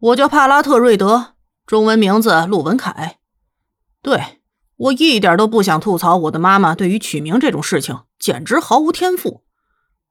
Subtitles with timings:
[0.00, 1.34] 我叫帕拉特瑞德，
[1.66, 3.18] 中文名字陆文凯。
[4.02, 4.40] 对
[4.76, 9.44] 我一点都不想吐槽我的妈妈对于取名这种事情简直毫无天赋，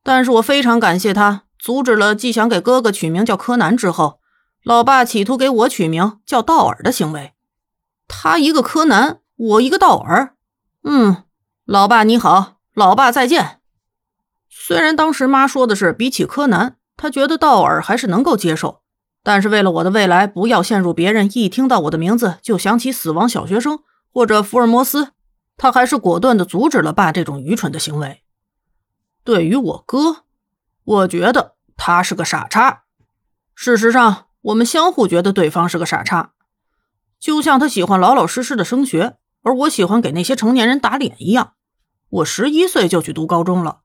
[0.04, 4.20] 但是我非常感谢她阻止了既想给哥哥取名叫柯南之后，
[4.64, 7.34] 老爸企图给我取名叫道尔的行为。
[8.08, 10.36] 他一个柯南，我一个道尔。
[10.84, 11.24] 嗯，
[11.66, 13.60] 老爸你好，老爸再见。
[14.50, 18.83] 虽然当时妈说的是比起柯南，她觉得道尔还是能够接受，
[19.24, 23.80] 但是为了我的未来不要陷入别人一听到我的名字就想起死亡小学生
[24.12, 25.14] 或者福尔摩斯，
[25.56, 28.22] 他还是果断地阻止了爸这种愚蠢的行为。
[29.24, 30.24] 对于我哥，
[30.84, 32.84] 我觉得他是个傻叉。
[33.56, 36.34] 事实上，我们相互觉得对方是个傻叉，
[37.20, 41.54] 就像他喜欢老老实实的升学，而我喜欢给那些成年人打脸一样。
[42.10, 43.80] 我十一岁就去读高中了。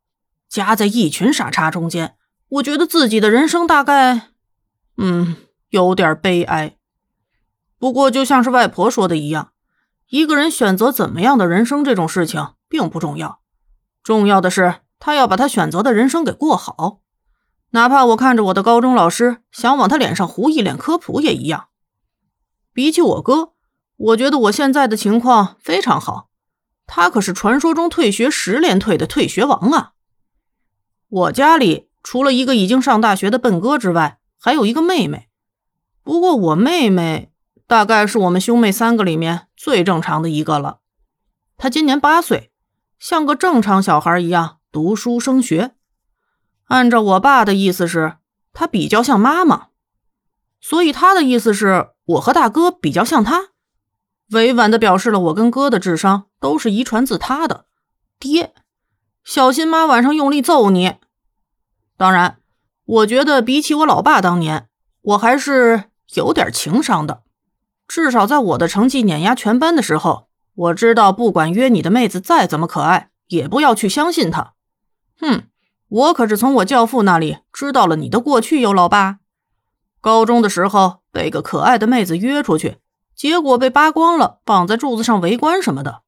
[0.48, 2.16] 夹在一群傻叉中间，
[2.48, 4.30] 我觉得自己的人生大概，
[4.98, 5.37] 嗯，
[5.70, 6.77] 有点悲哀。
[7.79, 9.52] 不过，就像是外婆说的一样，
[10.09, 13.41] 一个人选择怎么样的人生这种事情并不重要，
[14.02, 17.01] 重要的是他要把他选择的人生给过好。
[17.71, 21.69] 哪怕我看着我的高中老师想往他脸上糊一脸科普也一样。
[22.73, 23.52] 比起我哥，
[23.96, 26.29] 我觉得我现在的情况非常好。
[26.87, 29.93] 他可是传说中退学十连退的退学王啊！
[31.09, 35.29] 我家里除了一个已经上大学的笨哥之外，还有一个妹妹。
[36.03, 37.31] 不过我妹妹
[37.67, 40.81] 大概是我们兄妹三个里面最正常的一个了。
[41.57, 42.51] 她今年八岁，
[42.99, 45.75] 像个正常小孩一样读书升学。
[46.66, 48.16] 按照我爸的意思是，
[48.53, 49.69] 她比较像妈妈，
[50.61, 53.51] 所以他的意思是我和大哥比较像他，
[54.31, 57.66] 委婉的表示了我跟哥的智商都是遗传自他的
[58.19, 58.55] 爹。
[59.25, 60.95] 小心妈晚上用力揍你！
[61.97, 62.41] 当然，
[62.89, 64.67] 我觉得比起我老爸当年，
[65.03, 67.22] 我还是有点情商的。
[67.87, 74.54] 至少在我的成绩碾压全班的时候，我知道不管约你的妹子再怎么可爱，也不要去相信她。
[75.21, 75.43] 哼，
[75.88, 79.19] 我可是从我教父那里知道了你的过去哟，老爸。
[80.00, 82.78] 高中的时候被个可爱的妹子约出去，
[83.15, 86.00] 结果被扒光了，绑在柱子上围观什么的。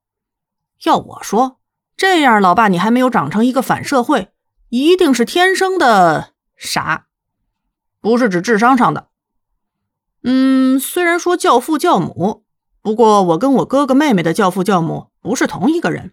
[0.85, 1.59] 要我说。
[1.95, 4.29] 这样，老爸，你还没有长成一个反社会，
[4.71, 6.30] 一定是天生的
[6.63, 7.07] 傻，
[8.03, 9.09] 不是指智商上的。
[10.23, 12.45] 嗯，虽然说教父教母，
[12.83, 16.13] 不过我跟我哥哥妹妹的教父教母不是同一个人。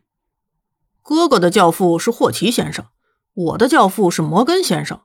[1.04, 2.86] 哥哥的教父是霍奇先生，
[3.34, 5.02] 我的教父是摩根先生。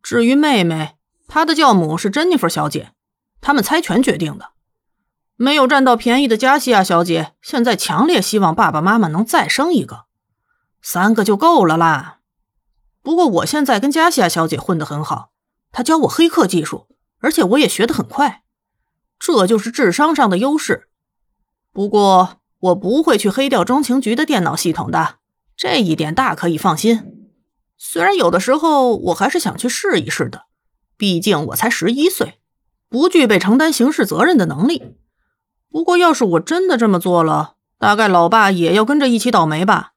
[0.00, 2.92] 至于妹妹，她的教母是珍妮弗小姐，
[3.40, 4.50] 他们猜拳决定的。
[5.34, 10.04] 没有占到便宜的加西亚小姐，现在强烈希望爸爸妈妈能再生一个。
[10.80, 12.20] 三个就够了啦。
[13.06, 15.30] 不过我现在跟加西亚小姐混得很好，
[15.70, 16.88] 她教我黑客技术，
[17.20, 18.42] 而且我也学得很快，
[19.16, 20.88] 这就是智商上的优势。
[21.72, 25.18] 不过我不会去黑掉中情局的电脑系统的，
[25.56, 27.28] 这一点大可以放心。
[27.78, 30.46] 虽然有的时候我还是想去试一试的，
[30.96, 32.40] 毕竟我才十一岁，
[32.88, 34.96] 不具备承担刑事责任的能力。
[35.70, 39.92] 不过要是我真的这么做了，大概老爸也要跟着一起倒霉吧。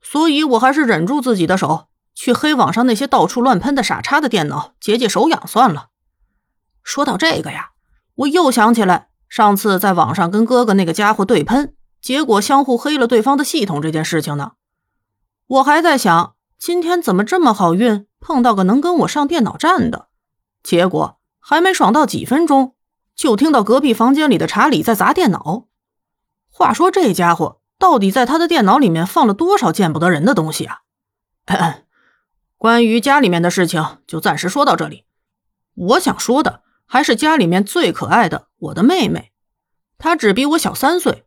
[0.00, 1.88] 所以，我还是忍住自己的手，
[2.20, 5.88] 去黑网上那些到处乱喷的傻叉的电脑，解解手痒算了。
[6.82, 7.70] 说到这个呀，
[8.14, 14.52] 我又想起来上次在网上跟哥哥那个家伙对喷，结果相互黑了对方的系统这件事情呢。
[15.46, 20.08] 我还在想，今天怎么这么好运，碰到个能跟我上电脑战的。
[20.62, 22.74] 结果还没爽到几分钟，
[23.16, 25.68] 就听到隔壁房间里的查理在砸电脑。
[26.50, 27.60] 话说这家伙。
[27.78, 30.80] 到底在他的电脑里面放了多少见不得人的东西啊？
[32.60, 35.06] 关于家里面的事情就暂时说到这里。
[35.74, 39.32] 我想说的还是家里面最可爱的我的妹妹，
[39.96, 41.24] 她只比我小三岁。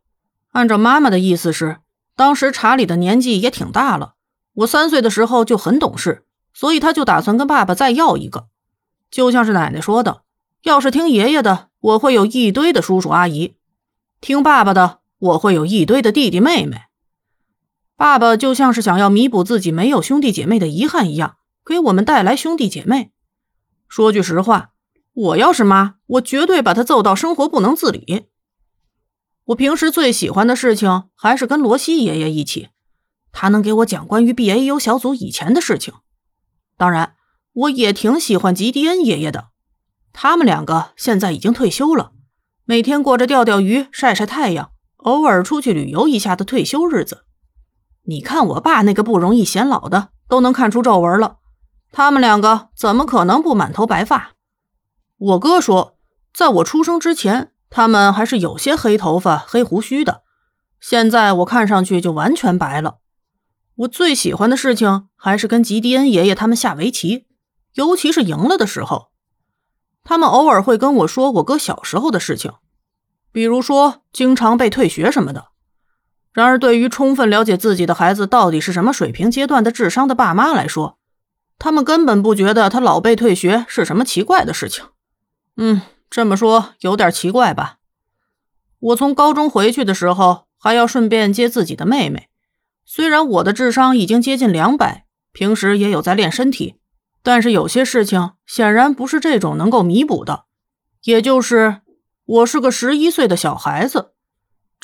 [0.52, 1.78] 按照妈妈的意思是，
[2.14, 4.14] 当时查理的年纪也挺大了，
[4.52, 8.46] 我三岁的时候就很懂事，所以他就打算跟爸爸再要一个。
[9.10, 10.22] 就像是奶奶说的，
[10.62, 13.56] 要是听爷爷的，我会有一堆的叔叔阿姨；
[14.20, 15.00] 听爸爸的。
[15.18, 16.82] 我会有一堆的弟弟妹妹，
[17.96, 23.12] 爸爸就像是想要弥补自己没有兄弟姐妹的遗憾一样，给我们带来兄弟姐妹。
[23.88, 24.70] 说句实话，
[25.12, 28.26] 我要是妈，我绝对把他揍到生活不能自理。
[29.44, 32.70] 我平时最喜欢的事情还是跟罗西爷爷一起，
[33.30, 35.94] 他能给我讲关于 BAU 小组以前的事情。
[36.76, 37.14] 当然，
[37.52, 39.50] 我也挺喜欢吉迪恩爷爷的，
[40.12, 42.10] 他们两个现在已经退休了，
[42.64, 44.72] 每天过着钓钓鱼、晒晒太阳。
[44.96, 47.24] 偶尔出去旅游一下的退休日子，
[48.06, 51.38] 你看我爸那个不容易显老的都能看出皱纹了，
[51.90, 54.32] 他们两个怎么可能不满头白发？
[55.16, 55.96] 我哥说，
[56.32, 60.22] 在我出生之前，他们还是有些黑头发、黑胡须的。
[60.80, 62.98] 现在我看上去就完全白了。
[63.76, 67.26] 我最喜欢的事情还是跟吉迪恩爷爷他们下围棋，
[67.72, 69.08] 尤其是赢了的时候。
[70.02, 72.52] 他们偶尔会跟我说我哥小时候的事情，
[73.32, 75.46] 比如说经常被退学什么的。
[76.34, 80.98] 然而，对于充分了解自己的孩子到底是什么水平阶段的智商的爸妈来说，
[81.58, 84.84] 他们根本不觉得他老被退学是什么奇怪的事情。
[85.56, 87.78] 嗯，这么说有点奇怪吧？
[88.80, 90.44] 我从高中回去的时候。
[90.56, 92.30] 还要顺便接自己的妹妹。
[92.86, 96.76] 虽然我的智商已经接近两百，平时也有在练身体，
[97.22, 100.46] 但是有些事情显然不是这种能够弥补的。
[101.02, 101.82] 也就是
[102.24, 104.13] 我是个十一岁的小孩子，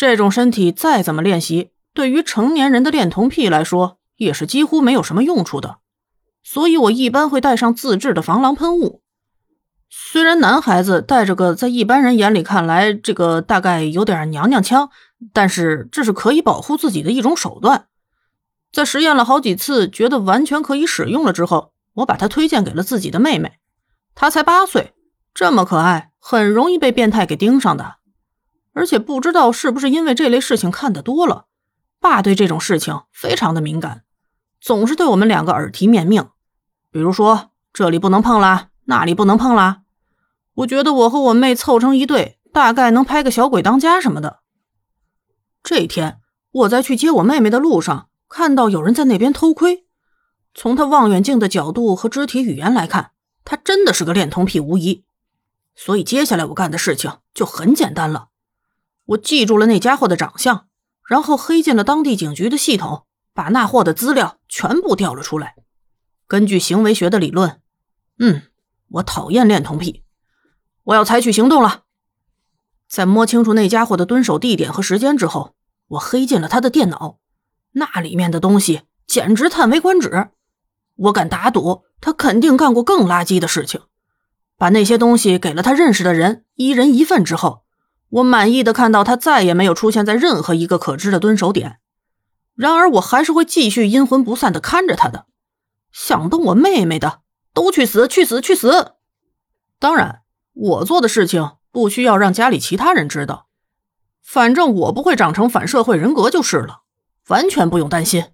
[0.01, 5.81] 这种身体再怎么练习，对于成年人的恋童癖来说也是几乎没有什么用处的。
[6.43, 9.03] 所以我一般会带上自制的防狼喷雾。
[9.91, 14.89] 虽然男孩子带着个在一般人眼里看来这个大概有点娘娘腔。
[15.35, 17.89] 但是这是可以保护自己的一种手段，
[18.73, 23.59] 在实验了好几次，觉得完全可以使用了之后，我把它推荐给了自己的妹妹。
[24.15, 24.95] 她才八岁，
[25.35, 27.97] 这么可爱，很容易被变态给盯上的。
[28.73, 31.47] 而且不知道是不是因为这类事情看得多了，
[31.99, 34.05] 爸对这种事情非常的敏感，
[34.61, 36.29] 总是对我们两个耳提面命。
[36.91, 39.83] 比如说这里不能碰啦，那里不能碰啦。
[40.55, 44.41] 我觉得我和我妹凑成一对，大概能拍个小鬼当家什么的。
[45.63, 46.19] 这一天，
[46.51, 49.87] 我在去接我妹妹的路上，看到有人在那边偷窥。
[50.53, 53.13] 从他望远镜的角度和肢体语言来看，
[53.45, 55.05] 他真的是个恋童癖无疑。
[55.77, 58.30] 所以接下来我干的事情就很简单了，
[59.11, 60.67] 我记住了那家伙的长相，
[61.09, 65.57] 然后黑进了当地警局的系统，把那货的资料全部调了出来。
[66.29, 67.61] 根据行为学的理论，
[68.19, 68.43] 嗯，
[68.89, 70.05] 我讨厌恋童癖，
[70.85, 71.83] 我要采取行动了。
[72.89, 75.55] 在摸清楚那家伙的蹲守地点和时间之后，
[75.89, 77.19] 我黑进了他的电脑，
[77.73, 80.29] 那里面的东西简直叹为观止。
[80.95, 83.81] 我敢打赌，他肯定干过更垃圾的事情。
[84.57, 87.65] 把那些东西给了他认识的人，一人一份之后，
[88.11, 91.79] 我满意的看到他再也没有出现在任何一个可知的蹲守点。
[92.55, 95.27] 然而，我还是会继续阴魂不散的看着他的。
[95.91, 97.21] 想动我妹妹的，
[97.55, 98.93] 都去死，去死，去死！
[99.79, 100.23] 当然，
[100.53, 101.53] 我做的事情。
[101.73, 103.47] 不需要让家里其他人知道，
[104.25, 106.81] 反正我不会长成反社会人格就是了，
[107.29, 108.25] 完全不用担心。